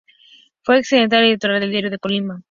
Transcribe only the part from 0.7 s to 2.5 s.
exdirector editorial del Diario de Colima.